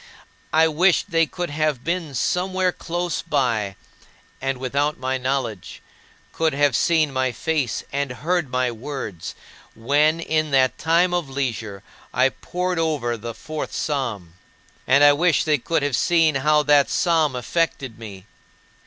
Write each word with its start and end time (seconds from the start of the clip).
I 0.51 0.67
wished 0.67 1.11
they 1.11 1.27
could 1.27 1.51
have 1.51 1.83
been 1.83 2.15
somewhere 2.15 2.71
close 2.71 3.21
by, 3.21 3.75
and 4.41 4.57
without 4.57 4.97
my 4.97 5.19
knowledge 5.19 5.79
could 6.33 6.53
have 6.53 6.75
seen 6.75 7.13
my 7.13 7.31
face 7.31 7.83
and 7.93 8.09
heard 8.11 8.49
my 8.49 8.71
words 8.71 9.35
when, 9.75 10.19
in 10.19 10.49
that 10.49 10.79
time 10.79 11.13
of 11.13 11.29
leisure, 11.29 11.83
I 12.15 12.29
pored 12.29 12.79
over 12.79 13.15
the 13.15 13.35
Fourth 13.35 13.75
Psalm. 13.75 14.33
And 14.87 15.03
I 15.03 15.13
wish 15.13 15.43
they 15.43 15.59
could 15.59 15.83
have 15.83 15.95
seen 15.95 16.33
how 16.33 16.63
that 16.63 16.89
psalm 16.89 17.35
affected 17.35 17.99
me. 17.99 18.25